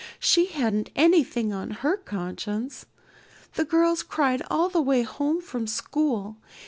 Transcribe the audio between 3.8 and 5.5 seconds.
cried all the way home